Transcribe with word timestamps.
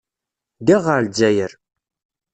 Ddiɣ 0.59 0.81
ɣer 0.85 0.99
Lezzayer. 1.01 1.51